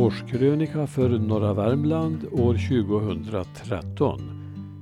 årskrönika 0.00 0.86
för 0.86 1.08
norra 1.08 1.54
Värmland 1.54 2.24
år 2.32 2.54
2013 2.54 4.20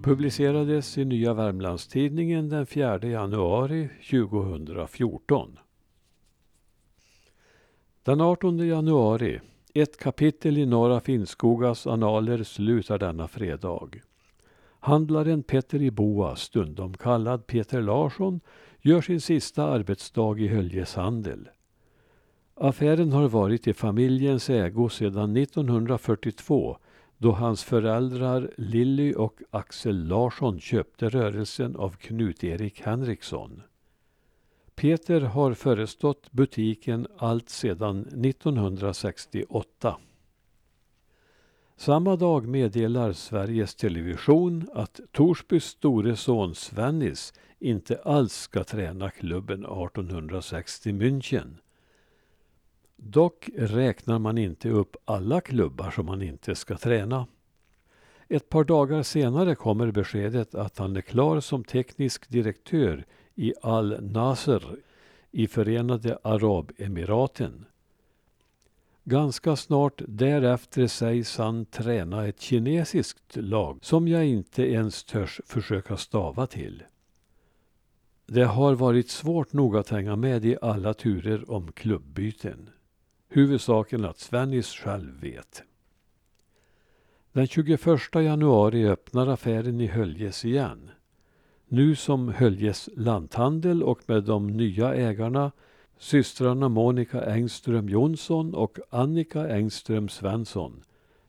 publicerades 0.05 0.99
i 0.99 1.05
Nya 1.05 1.35
Värmlandstidningen 1.35 2.49
den 2.49 2.67
4 2.67 2.99
januari 2.99 3.89
2014. 4.11 5.59
Den 8.03 8.21
18 8.21 8.59
januari, 8.59 9.41
ett 9.75 9.99
kapitel 9.99 10.59
i 10.59 10.67
Norra 10.67 11.01
Finnskogas 11.01 11.87
analer 11.87 12.43
slutar 12.43 12.99
denna 12.99 13.29
fredag. 13.29 13.91
Handlaren 14.81 15.43
Petter 15.43 15.83
i 15.83 15.91
Boa, 15.91 16.37
stundom 16.37 16.95
kallad 16.95 17.47
Peter 17.47 17.83
Larsson, 17.83 18.41
gör 18.81 19.01
sin 19.01 19.21
sista 19.21 19.65
arbetsdag 19.65 20.39
i 20.39 20.49
Höljes 20.49 20.95
handel. 20.95 21.49
Affären 22.61 23.13
har 23.13 23.29
varit 23.29 23.67
i 23.67 23.75
familjens 23.75 24.51
ägo 24.51 24.89
sedan 24.89 25.37
1942 25.37 26.79
då 27.19 27.33
hans 27.33 27.65
föräldrar 27.65 28.51
Lilly 28.57 29.15
och 29.15 29.41
Axel 29.51 30.07
Larsson 30.07 30.61
köpte 30.61 31.09
rörelsen 31.09 31.77
av 31.77 31.97
Knut-Erik 31.97 32.81
Henriksson. 32.81 33.63
Peter 34.75 35.21
har 35.21 35.55
förestått 35.55 36.33
butiken 36.33 37.07
allt 37.19 37.49
sedan 37.49 38.01
1968. 38.01 39.97
Samma 41.77 42.17
dag 42.17 42.49
meddelar 42.49 43.13
Sveriges 43.13 43.75
Television 43.75 44.69
att 44.75 45.01
Torsbys 45.13 45.65
store 45.65 46.17
son 46.17 46.55
Svennis 46.55 47.33
inte 47.59 48.01
alls 48.05 48.33
ska 48.33 48.65
träna 48.65 49.11
klubben 49.11 49.65
1860 49.65 50.93
München. 50.93 51.57
Dock 53.03 53.51
räknar 53.57 54.19
man 54.19 54.39
inte 54.39 54.69
upp 54.69 54.97
alla 55.05 55.41
klubbar 55.41 55.91
som 55.91 56.09
han 56.09 56.23
inte 56.23 56.55
ska 56.55 56.77
träna. 56.77 57.27
Ett 58.29 58.49
par 58.49 58.65
dagar 58.65 59.03
senare 59.03 59.55
kommer 59.55 59.91
beskedet 59.91 60.55
att 60.55 60.79
han 60.79 60.97
är 60.97 61.01
klar 61.01 61.41
som 61.41 61.65
teknisk 61.65 62.29
direktör 62.29 63.05
i 63.35 63.55
Al 63.63 64.03
Nasser 64.03 64.77
i 65.31 65.47
Förenade 65.47 66.19
Arabemiraten. 66.23 67.65
Ganska 69.05 69.57
snart 69.57 70.03
därefter 70.09 70.87
sägs 70.87 71.39
han 71.39 71.65
träna 71.67 72.27
ett 72.27 72.41
kinesiskt 72.41 73.37
lag 73.37 73.79
som 73.83 74.09
jag 74.09 74.27
inte 74.27 74.63
ens 74.63 75.05
törs 75.05 75.41
försöka 75.47 75.97
stava 75.97 76.47
till. 76.47 76.83
Det 78.27 78.45
har 78.45 78.75
varit 78.75 79.11
svårt 79.11 79.53
nog 79.53 79.77
att 79.77 79.89
hänga 79.89 80.17
med 80.17 80.45
i 80.45 80.57
alla 80.63 80.95
turer 80.95 81.51
om 81.51 81.73
klubbyten. 81.73 82.71
Huvudsaken 83.29 84.05
att 84.05 84.19
Svennis 84.19 84.73
själv 84.73 85.21
vet. 85.21 85.63
Den 87.33 87.47
21 87.47 87.81
januari 88.15 88.89
öppnar 88.89 89.27
affären 89.27 89.81
i 89.81 89.87
Höljes 89.87 90.45
igen. 90.45 90.91
Nu 91.69 91.97
som 91.97 92.29
Höljes 92.29 92.89
lanthandel 92.97 93.83
och 93.83 94.01
med 94.07 94.25
de 94.25 94.47
nya 94.47 94.95
ägarna 94.95 95.53
systrarna 95.99 96.69
Monica 96.69 97.25
Engström 97.25 97.89
Jonsson 97.89 98.55
och 98.55 98.79
Annika 98.91 99.49
Engström 99.49 100.09
Svensson. 100.09 100.83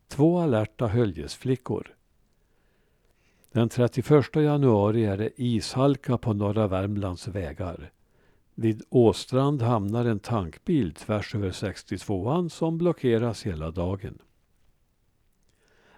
Två 0.07 0.39
alerta 0.39 0.87
Höljesflickor. 0.87 1.95
Den 3.51 3.69
31 3.69 4.35
januari 4.35 5.05
är 5.05 5.17
det 5.17 5.41
ishalka 5.41 6.17
på 6.17 6.33
norra 6.33 6.67
Värmlands 6.67 7.27
vägar. 7.27 7.91
Vid 8.61 8.83
Åstrand 8.89 9.61
hamnar 9.61 10.05
en 10.05 10.19
tankbil 10.19 10.93
tvärs 10.93 11.35
över 11.35 11.51
62an 11.51 12.49
som 12.49 12.77
blockeras 12.77 13.45
hela 13.45 13.71
dagen. 13.71 14.17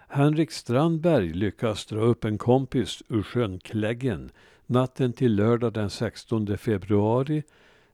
Henrik 0.08 0.50
Strandberg 0.50 1.32
lyckas 1.32 1.86
dra 1.86 2.00
upp 2.00 2.24
en 2.24 2.38
kompis 2.38 3.02
ur 3.08 3.22
sjön 3.22 3.58
Kläggen 3.58 4.30
natten 4.66 5.12
till 5.12 5.34
lördag 5.34 5.72
den 5.72 5.90
16 5.90 6.58
februari 6.58 7.42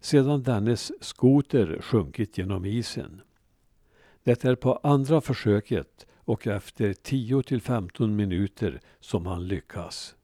sedan 0.01 0.43
dennes 0.43 1.05
skoter 1.05 1.79
sjunkit 1.81 2.39
genom 2.39 2.65
isen. 2.65 3.21
Det 4.23 4.45
är 4.45 4.55
på 4.55 4.81
andra 4.83 5.21
försöket 5.21 6.07
och 6.17 6.47
efter 6.47 6.93
10 6.93 7.43
till 7.43 7.61
15 7.61 8.17
minuter 8.17 8.81
som 9.01 9.27
han 9.27 9.49
lyckas. 9.49 10.15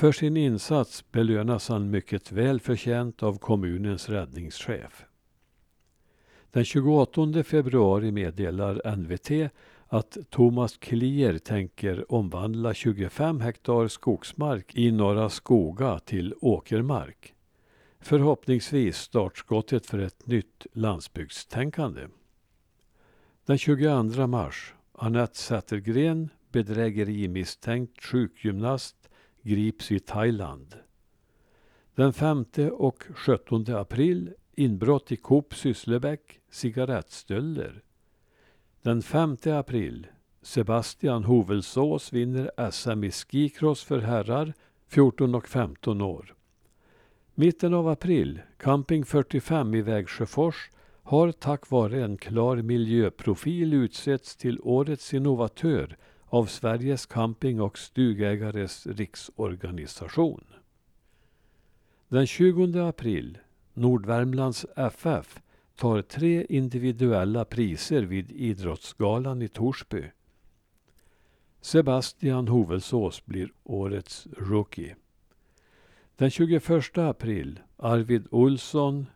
För 0.00 0.12
sin 0.12 0.36
insats 0.36 1.12
belönas 1.12 1.68
han 1.68 1.90
mycket 1.90 2.32
väl 2.32 2.60
förtjänt 2.60 3.22
av 3.22 3.38
kommunens 3.38 4.08
räddningschef. 4.08 5.04
Den 6.50 6.64
28 6.64 7.42
februari 7.44 8.12
meddelar 8.12 8.96
NVT 8.96 9.52
att 9.88 10.16
Thomas 10.30 10.76
Klier 10.76 11.38
tänker 11.38 12.12
omvandla 12.12 12.74
25 12.74 13.40
hektar 13.40 13.88
skogsmark 13.88 14.74
i 14.74 14.90
Norra 14.90 15.30
Skoga 15.30 15.98
till 15.98 16.34
åkermark. 16.40 17.34
Förhoppningsvis 17.98 18.96
startskottet 18.96 19.86
för 19.86 19.98
ett 19.98 20.26
nytt 20.26 20.66
landsbygdstänkande. 20.72 22.06
Den 23.46 23.58
22 23.58 24.26
mars, 24.26 24.74
Anette 24.92 25.36
Zettergren, 25.36 26.28
bedrägerimisstänkt 26.52 28.04
sjukgymnast, 28.04 28.96
grips 29.42 29.92
i 29.92 29.98
Thailand. 29.98 30.74
Den 31.94 32.12
5 32.12 32.44
och 32.72 33.04
17 33.14 33.64
april 33.74 34.32
inbrott 34.54 35.12
i 35.12 35.16
Coop 35.16 35.54
Sysslebäck, 35.54 36.40
cigarettstölder. 36.50 37.82
Den 38.82 39.02
5 39.02 39.36
april 39.44 40.06
Sebastian 40.42 41.24
Hovelsås 41.24 42.12
vinner 42.12 42.70
SM 42.70 43.04
i 43.04 43.10
skicross 43.10 43.84
för 43.84 43.98
herrar 43.98 44.52
14 44.88 45.34
och 45.34 45.48
15 45.48 46.00
år. 46.00 46.34
Mitten 47.34 47.74
av 47.74 47.88
april, 47.88 48.40
Camping 48.58 49.04
45 49.04 49.74
i 49.74 49.82
Vägsjöfors 49.82 50.70
har 51.02 51.32
tack 51.32 51.70
vare 51.70 52.04
en 52.04 52.16
klar 52.16 52.56
miljöprofil 52.56 53.74
utsetts 53.74 54.36
till 54.36 54.60
Årets 54.62 55.14
innovatör 55.14 55.96
av 56.30 56.46
Sveriges 56.46 57.06
camping 57.06 57.60
och 57.60 57.78
stugägares 57.78 58.86
riksorganisation. 58.86 60.44
Den 62.08 62.26
20 62.26 62.78
april, 62.78 63.38
Nordvärmlands 63.74 64.66
FF 64.76 65.40
tar 65.76 66.02
tre 66.02 66.46
individuella 66.48 67.44
priser 67.44 68.02
vid 68.02 68.30
Idrottsgalan 68.30 69.42
i 69.42 69.48
Torsby. 69.48 70.04
Sebastian 71.60 72.48
Hovelsås 72.48 73.26
blir 73.26 73.52
årets 73.64 74.26
rookie. 74.36 74.96
Den 76.16 76.30
21 76.30 76.98
april, 76.98 77.60
Arvid 77.76 78.26
Olsson, 78.30 79.06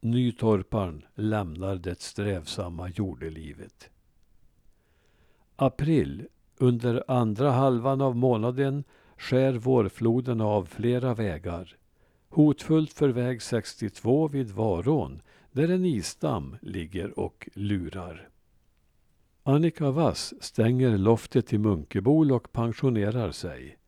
Nytorparn, 0.00 1.04
lämnar 1.14 1.76
det 1.76 2.00
strävsamma 2.00 2.88
jordelivet. 2.88 3.90
April, 5.56 6.26
under 6.64 7.04
andra 7.08 7.50
halvan 7.50 8.00
av 8.00 8.16
månaden 8.16 8.84
skär 9.16 9.52
vårfloden 9.52 10.40
av 10.40 10.64
flera 10.64 11.14
vägar. 11.14 11.76
Hotfullt 12.28 12.92
för 12.92 13.08
väg 13.08 13.42
62 13.42 14.28
vid 14.28 14.50
Varån 14.50 15.22
där 15.52 15.68
en 15.68 15.84
isdamm 15.84 16.56
ligger 16.62 17.18
och 17.18 17.48
lurar. 17.54 18.28
Annika 19.42 19.90
Wass 19.90 20.34
stänger 20.40 20.98
loftet 20.98 21.52
i 21.52 21.58
Munkebol 21.58 22.32
och 22.32 22.52
pensionerar 22.52 23.30
sig. 23.30 23.78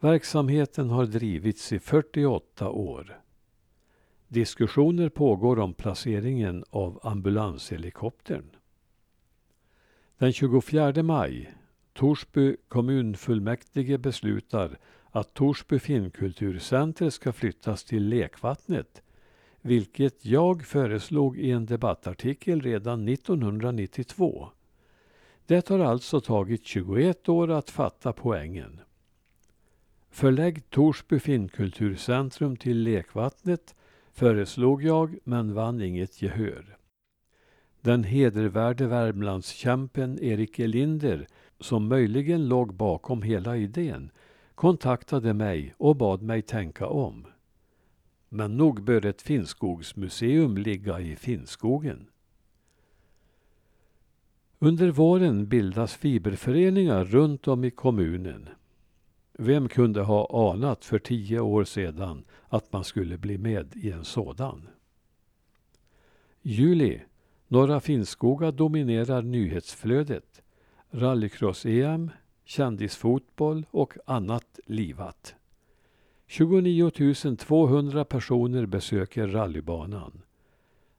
Verksamheten 0.00 0.90
har 0.90 1.06
drivits 1.06 1.72
i 1.72 1.78
48 1.78 2.70
år. 2.70 3.20
Diskussioner 4.28 5.08
pågår 5.08 5.58
om 5.58 5.74
placeringen 5.74 6.64
av 6.70 7.00
ambulanshelikoptern. 7.02 8.50
Den 10.18 10.32
24 10.32 11.02
maj 11.02 11.54
Torsby 11.94 12.56
kommunfullmäktige 12.68 13.98
beslutar 13.98 14.78
att 15.10 15.34
Torsby 15.34 15.78
filmkulturcenter 15.78 17.10
ska 17.10 17.32
flyttas 17.32 17.84
till 17.84 18.08
Lekvattnet, 18.08 19.02
vilket 19.60 20.24
jag 20.24 20.64
föreslog 20.64 21.38
i 21.38 21.50
en 21.50 21.66
debattartikel 21.66 22.60
redan 22.60 23.08
1992. 23.08 24.48
Det 25.46 25.68
har 25.68 25.78
alltså 25.78 26.20
tagit 26.20 26.66
21 26.66 27.28
år 27.28 27.50
att 27.50 27.70
fatta 27.70 28.12
poängen. 28.12 28.80
Förlägg 30.10 30.70
Torsby 30.70 31.18
filmkulturcentrum 31.18 32.56
till 32.56 32.82
Lekvattnet 32.82 33.74
föreslog 34.12 34.82
jag 34.82 35.18
men 35.24 35.54
vann 35.54 35.80
inget 35.80 36.22
gehör. 36.22 36.76
Den 37.80 38.04
hedervärde 38.04 38.86
Värmlandskämpen 38.86 40.18
Erik 40.22 40.58
Elinder 40.58 41.26
som 41.60 41.88
möjligen 41.88 42.48
låg 42.48 42.74
bakom 42.74 43.22
hela 43.22 43.56
idén, 43.56 44.10
kontaktade 44.54 45.34
mig 45.34 45.74
och 45.76 45.96
bad 45.96 46.22
mig 46.22 46.42
tänka 46.42 46.86
om. 46.86 47.26
Men 48.28 48.56
nog 48.56 48.82
bör 48.82 49.06
ett 49.06 49.22
Finnskogsmuseum 49.22 50.56
ligga 50.56 51.00
i 51.00 51.16
Finnskogen. 51.16 52.06
Under 54.58 54.90
våren 54.90 55.48
bildas 55.48 55.94
fiberföreningar 55.94 57.04
runt 57.04 57.48
om 57.48 57.64
i 57.64 57.70
kommunen. 57.70 58.48
Vem 59.32 59.68
kunde 59.68 60.02
ha 60.02 60.52
anat 60.52 60.84
för 60.84 60.98
tio 60.98 61.40
år 61.40 61.64
sedan 61.64 62.24
att 62.48 62.72
man 62.72 62.84
skulle 62.84 63.18
bli 63.18 63.38
med 63.38 63.76
i 63.76 63.90
en 63.90 64.04
sådan? 64.04 64.68
Juli. 66.42 67.00
Norra 67.48 67.80
Finnskoga 67.80 68.50
dominerar 68.50 69.22
nyhetsflödet. 69.22 70.42
Rallycross-EM, 70.96 72.10
kändisfotboll 72.44 73.66
och 73.70 73.94
annat 74.06 74.60
livat. 74.66 75.34
29 76.26 77.36
200 77.38 78.04
personer 78.04 78.66
besöker 78.66 79.28
rallybanan. 79.28 80.22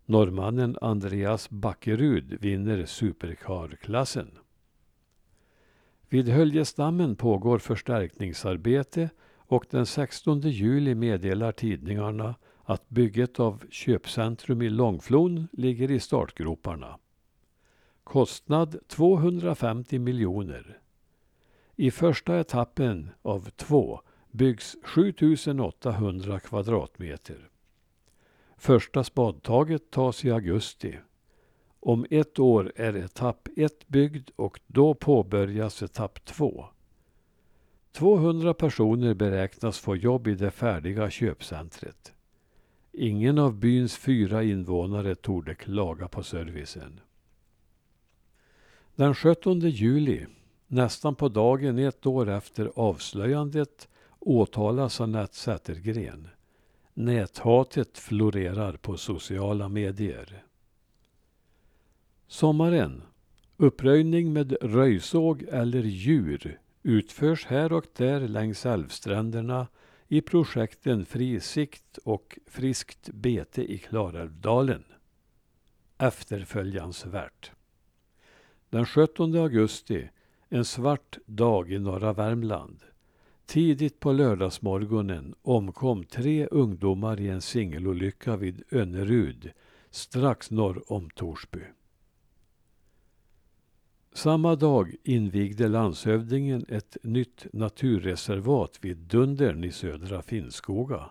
Norrmannen 0.06 0.77
Andreas 0.81 1.50
Backerud 1.50 2.38
vinner 2.42 2.86
supercar-klassen. 2.86 4.31
Vid 6.09 6.30
Höljesdammen 6.30 7.15
pågår 7.15 7.59
förstärkningsarbete 7.59 9.09
och 9.38 9.65
den 9.69 9.86
16 9.86 10.41
juli 10.41 10.95
meddelar 10.95 11.51
tidningarna 11.51 12.36
att 12.63 12.89
bygget 12.89 13.39
av 13.39 13.63
köpcentrum 13.69 14.62
i 14.62 14.69
Långflon 14.69 15.48
ligger 15.51 15.91
i 15.91 16.00
startgroparna. 16.00 16.98
Kostnad 18.06 18.80
250 18.88 20.00
miljoner. 20.00 20.80
I 21.75 21.92
första 21.92 22.40
etappen 22.40 23.10
av 23.22 23.50
två 23.50 24.02
byggs 24.31 24.78
7800 24.84 26.40
kvadratmeter. 26.40 27.50
Första 28.57 29.04
spadtaget 29.04 29.92
tas 29.92 30.25
i 30.25 30.31
augusti. 30.31 31.00
Om 31.80 32.06
ett 32.10 32.40
år 32.40 32.72
är 32.75 32.96
etapp 32.96 33.48
ett 33.56 33.88
byggd 33.88 34.30
och 34.36 34.60
då 34.68 34.94
påbörjas 34.94 35.84
etapp 35.84 36.25
två. 36.25 36.66
200 37.92 38.54
personer 38.54 39.13
beräknas 39.13 39.80
få 39.80 39.96
jobb 39.96 40.28
i 40.28 40.36
det 40.36 40.51
färdiga 40.51 41.10
köpcentret. 41.10 42.13
Ingen 42.92 43.40
av 43.40 43.54
byns 43.54 43.98
fyra 43.98 44.44
invånare 44.44 45.16
torde 45.16 45.56
klaga 45.56 46.08
på 46.08 46.24
servicen. 46.24 47.00
Den 48.95 49.15
17 49.15 49.59
juli, 49.59 50.25
nästan 50.68 51.15
på 51.15 51.30
dagen 51.30 51.80
ett 51.80 52.06
år 52.06 52.30
efter 52.30 52.71
avslöjandet, 52.75 53.88
åtalas 54.19 55.01
Anette 55.01 55.36
Zettergren. 55.36 56.27
Näthatet 56.94 57.97
florerar 57.97 58.77
på 58.77 58.97
sociala 58.97 59.69
medier. 59.69 60.44
Sommaren. 62.27 63.01
Uppröjning 63.57 64.33
med 64.33 64.57
röjsåg 64.62 65.44
eller 65.51 65.83
djur 65.83 66.59
utförs 66.83 67.45
här 67.45 67.74
och 67.74 67.86
där 67.98 68.27
längs 68.27 68.65
älvstränderna 68.65 69.68
i 70.07 70.21
projekten 70.21 71.06
Fri 71.06 71.39
sikt 71.39 71.98
och 71.98 72.39
Friskt 72.48 73.09
bete 73.09 73.74
i 73.74 73.77
Klarälvdalen. 73.77 74.83
Efterföljansvärt. 75.98 77.55
Den 78.75 78.86
17 78.86 79.36
augusti, 79.36 80.10
en 80.50 80.66
svart 80.66 81.18
dag 81.25 81.72
i 81.72 81.80
norra 81.80 82.13
Värmland. 82.13 82.83
Tidigt 83.45 84.00
på 84.00 84.12
lördagsmorgonen 84.12 85.36
omkom 85.42 86.04
tre 86.04 86.48
ungdomar 86.48 87.19
i 87.22 87.27
en 87.27 87.42
singelolycka 87.42 88.36
vid 88.36 88.63
Önnerud, 88.72 89.51
strax 89.89 90.51
norr 90.51 90.92
om 90.92 91.10
Torsby. 91.10 91.62
Samma 94.13 94.56
dag 94.56 94.95
invigde 95.04 95.68
landshövdingen 95.68 96.66
ett 96.69 96.98
nytt 97.04 97.45
naturreservat 97.54 98.80
vid 98.81 98.98
Dundern 98.98 99.63
i 99.63 99.72
södra 99.72 100.22
Finnskoga. 100.22 101.10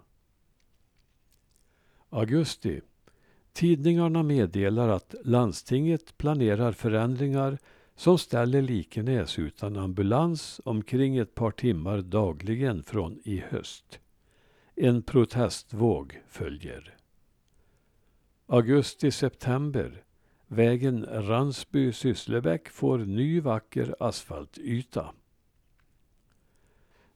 Augusti. 2.10 2.80
Tidningarna 3.54 4.22
meddelar 4.22 4.88
att 4.88 5.14
landstinget 5.24 6.18
planerar 6.18 6.72
förändringar 6.72 7.58
som 7.96 8.18
ställer 8.18 8.62
Likenäs 8.62 9.38
utan 9.38 9.76
ambulans 9.76 10.60
omkring 10.64 11.16
ett 11.16 11.34
par 11.34 11.50
timmar 11.50 11.98
dagligen 12.00 12.82
från 12.82 13.20
i 13.24 13.38
höst. 13.50 14.00
En 14.74 15.02
protestvåg 15.02 16.20
följer. 16.28 16.96
Augusti-september. 18.46 20.04
Vägen 20.46 21.06
Ransby-Sysslebäck 21.06 22.68
får 22.68 22.98
ny 22.98 23.40
vacker 23.40 23.96
asfaltyta. 24.00 25.14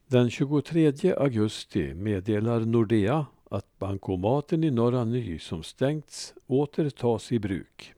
Den 0.07 0.31
23 0.31 1.15
augusti 1.15 1.95
meddelar 1.95 2.61
Nordea 2.61 3.27
att 3.51 3.79
bankomaten 3.79 4.65
i 4.65 4.71
Norra 4.71 5.05
Ny 5.05 5.39
som 5.39 5.63
stängts 5.63 6.35
åter 6.47 6.91
tas 6.91 7.33
i 7.33 7.39
bruk. 7.39 7.95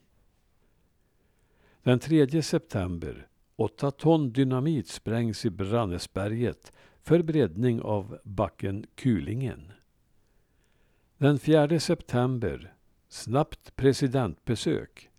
Den 1.83 1.99
3 1.99 2.43
september. 2.43 3.27
8 3.57 3.91
ton 3.91 4.33
dynamit 4.33 4.89
sprängs 4.89 5.45
i 5.45 5.51
Brannäsberget 5.51 6.73
för 7.03 7.23
breddning 7.23 7.83
av 7.83 8.19
backen 8.25 8.87
Kulingen. 8.95 9.73
Den 11.19 11.39
4 11.39 11.81
september. 11.81 12.75
Snabbt 13.09 13.77
presidentbesök. 13.77 15.11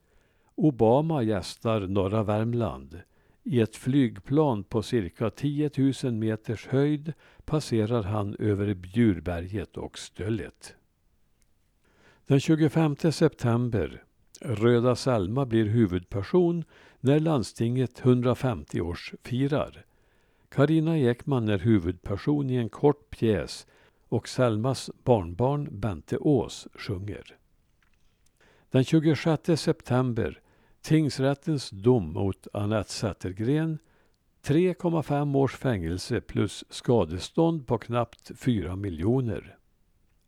Obama 0.55 1.23
gästar 1.23 1.81
norra 1.81 2.23
Värmland. 2.23 3.01
I 3.43 3.59
ett 3.59 3.75
flygplan 3.75 4.63
på 4.63 4.81
cirka 4.81 5.29
10 5.29 5.69
000 6.03 6.13
meters 6.13 6.67
höjd 6.67 7.13
passerar 7.45 8.03
han 8.03 8.35
över 8.39 8.73
Bjurberget 8.73 9.77
och 9.77 9.97
Stöllet. 9.97 10.75
Den 12.25 12.39
25 12.39 12.95
september 12.95 14.03
Röda 14.41 14.95
Selma 14.95 15.45
blir 15.45 15.65
huvudperson 15.65 16.63
när 16.99 17.19
landstinget 17.19 18.01
150-års 18.01 19.13
firar. 19.23 19.85
Karina 20.49 20.97
Ekman 20.97 21.49
är 21.49 21.59
huvudperson 21.59 22.49
i 22.49 22.55
en 22.55 22.69
kort 22.69 23.09
pjäs 23.09 23.67
och 24.09 24.27
Selmas 24.27 24.91
barnbarn 25.03 25.67
Bente 25.71 26.17
Ås 26.17 26.67
sjunger. 26.73 27.37
Den 28.69 28.83
26 28.83 29.61
september 29.61 30.40
Tingsrättens 30.81 31.69
dom 31.69 32.13
mot 32.13 32.47
Anette 32.53 32.91
Zettergren 32.91 33.79
3,5 34.43 35.37
års 35.37 35.55
fängelse 35.55 36.21
plus 36.21 36.63
skadestånd 36.69 37.67
på 37.67 37.77
knappt 37.77 38.31
4 38.35 38.75
miljoner. 38.75 39.57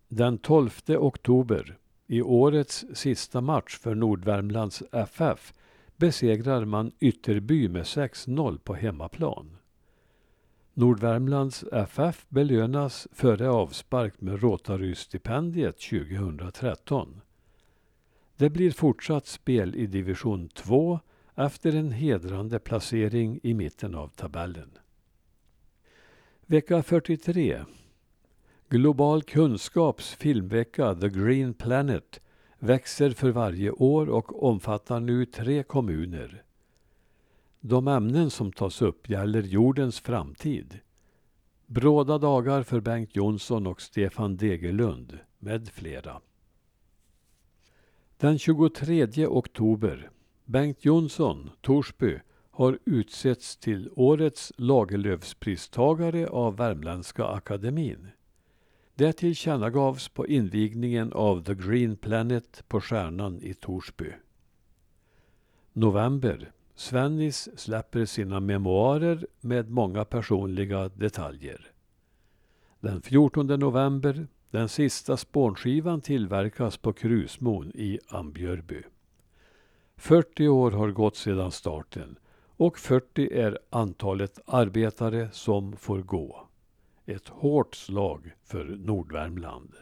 Den 0.07 0.37
12 0.37 0.69
oktober 0.87 1.77
i 2.07 2.21
årets 2.21 2.85
sista 2.93 3.41
match 3.41 3.77
för 3.77 3.95
Nordvärmlands 3.95 4.83
FF 4.91 5.53
besegrar 5.97 6.65
man 6.65 6.91
Ytterby 6.99 7.69
med 7.69 7.83
6-0 7.83 8.57
på 8.57 8.73
hemmaplan. 8.73 9.57
Nordvärmlands 10.73 11.65
FF 11.71 12.25
belönas 12.29 13.07
före 13.11 13.49
avspark 13.49 14.21
med 14.21 14.41
Rotary-stipendiet 14.41 15.79
2013. 15.79 17.21
Det 18.37 18.49
blir 18.49 18.71
fortsatt 18.71 19.27
spel 19.27 19.75
i 19.75 19.85
division 19.87 20.49
2 20.49 20.99
efter 21.35 21.75
en 21.75 21.91
hedrande 21.91 22.59
placering 22.59 23.39
i 23.43 23.53
mitten 23.53 23.95
av 23.95 24.07
tabellen. 24.07 24.77
Vecka 26.45 26.83
43 26.83 27.63
Global 28.69 29.23
kunskaps 29.23 30.15
filmvecka 30.15 30.95
The 30.95 31.09
Green 31.09 31.53
Planet 31.53 32.21
växer 32.59 33.11
för 33.11 33.29
varje 33.29 33.71
år 33.71 34.09
och 34.09 34.43
omfattar 34.43 34.99
nu 34.99 35.25
tre 35.25 35.63
kommuner. 35.63 36.43
De 37.59 37.87
ämnen 37.87 38.29
som 38.29 38.51
tas 38.51 38.81
upp 38.81 39.09
gäller 39.09 39.41
jordens 39.41 39.99
framtid. 39.99 40.79
Bråda 41.65 42.17
dagar 42.17 42.63
för 42.63 42.79
Bengt 42.79 43.15
Jonsson 43.15 43.67
och 43.67 43.81
Stefan 43.81 44.37
Degerlund 44.37 45.19
med 45.39 45.69
flera. 45.69 46.21
Den 48.23 48.39
23 48.39 49.27
oktober. 49.27 50.09
Bengt 50.45 50.85
Jonsson, 50.85 51.49
Torsby, 51.61 52.19
har 52.51 52.79
utsetts 52.85 53.57
till 53.57 53.89
årets 53.95 54.53
Lagerlöfspristagare 54.57 56.27
av 56.27 56.55
Värmländska 56.57 57.25
akademin. 57.25 58.07
Det 58.95 59.13
tillkännagavs 59.13 60.09
på 60.09 60.27
invigningen 60.27 61.13
av 61.13 61.43
The 61.43 61.55
Green 61.55 61.95
Planet 61.95 62.63
på 62.67 62.81
Stjärnan 62.81 63.41
i 63.41 63.53
Torsby. 63.53 64.11
November. 65.73 66.51
Svennis 66.75 67.49
släpper 67.59 68.05
sina 68.05 68.39
memoarer 68.39 69.27
med 69.41 69.69
många 69.69 70.05
personliga 70.05 70.89
detaljer. 70.89 71.71
Den 72.79 73.01
14 73.01 73.47
november, 73.47 74.27
den 74.53 74.69
sista 74.69 75.17
spånskivan 75.17 76.01
tillverkas 76.01 76.77
på 76.77 76.93
Krusmon 76.93 77.71
i 77.75 77.99
Ambjörby. 78.07 78.83
40 79.95 80.47
år 80.47 80.71
har 80.71 80.91
gått 80.91 81.15
sedan 81.15 81.51
starten 81.51 82.15
och 82.57 82.77
40 82.77 83.33
är 83.33 83.59
antalet 83.69 84.39
arbetare 84.45 85.29
som 85.31 85.77
får 85.77 86.01
gå. 86.01 86.47
Ett 87.05 87.27
hårt 87.27 87.75
slag 87.75 88.31
för 88.43 88.65
Nordvärmland. 88.65 89.73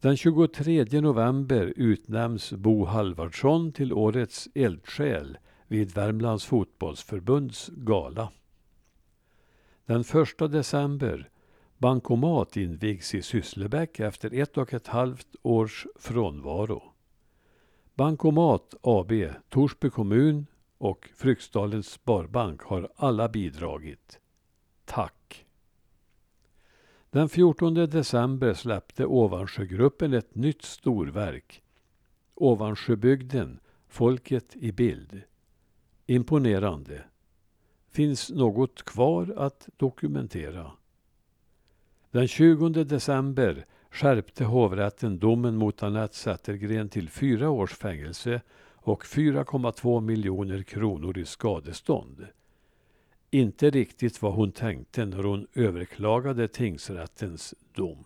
Den 0.00 0.16
23 0.16 1.00
november 1.00 1.72
utnämns 1.76 2.52
Bo 2.52 2.84
Halvardsson 2.84 3.72
till 3.72 3.92
årets 3.92 4.48
eldsjäl 4.54 5.38
vid 5.68 5.94
Värmlands 5.94 6.44
fotbollsförbunds 6.44 7.70
gala. 7.74 8.32
Den 9.86 10.00
1 10.00 10.38
december 10.38 11.30
Bankomat 11.84 12.56
invigs 12.56 13.14
i 13.14 13.22
Sysslebäck 13.22 14.00
efter 14.00 14.34
ett 14.34 14.58
och 14.58 14.74
ett 14.74 14.86
halvt 14.86 15.36
års 15.42 15.86
frånvaro. 15.96 16.82
Bankomat 17.94 18.74
AB, 18.80 19.12
Torsby 19.48 19.90
kommun 19.90 20.46
och 20.78 21.10
Fryksdalens 21.14 21.90
Sparbank 21.90 22.62
har 22.62 22.88
alla 22.96 23.28
bidragit. 23.28 24.20
Tack! 24.84 25.46
Den 27.10 27.28
14 27.28 27.74
december 27.74 28.54
släppte 28.54 29.06
Ovansjögruppen 29.06 30.12
ett 30.12 30.34
nytt 30.34 30.62
storverk. 30.62 31.62
Ovansjöbygden, 32.34 33.60
folket 33.88 34.56
i 34.56 34.72
bild. 34.72 35.22
Imponerande. 36.06 37.04
Finns 37.90 38.30
något 38.30 38.82
kvar 38.82 39.34
att 39.36 39.68
dokumentera? 39.76 40.72
Den 42.14 42.28
20 42.28 42.68
december 42.68 43.66
skärpte 43.90 44.44
hovrätten 44.44 45.18
domen 45.18 45.56
mot 45.56 45.82
Anette 45.82 46.14
Zettergren 46.14 46.88
till 46.88 47.08
fyra 47.08 47.50
års 47.50 47.74
fängelse 47.74 48.40
och 48.74 49.04
4,2 49.04 50.00
miljoner 50.00 50.62
kronor 50.62 51.18
i 51.18 51.24
skadestånd. 51.24 52.26
Inte 53.30 53.70
riktigt 53.70 54.22
vad 54.22 54.32
hon 54.32 54.52
tänkte 54.52 55.04
när 55.06 55.22
hon 55.22 55.46
överklagade 55.54 56.48
tingsrättens 56.48 57.54
dom. 57.74 58.04